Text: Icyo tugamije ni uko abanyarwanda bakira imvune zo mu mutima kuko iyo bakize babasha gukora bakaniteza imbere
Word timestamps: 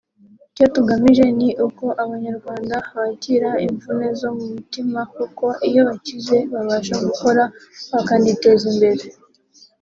Icyo 0.51 0.65
tugamije 0.75 1.25
ni 1.37 1.49
uko 1.67 1.85
abanyarwanda 2.03 2.75
bakira 2.95 3.49
imvune 3.67 4.07
zo 4.19 4.29
mu 4.37 4.45
mutima 4.53 4.99
kuko 5.15 5.45
iyo 5.67 5.81
bakize 5.89 6.37
babasha 6.53 6.95
gukora 7.05 7.43
bakaniteza 7.91 8.65
imbere 8.73 9.03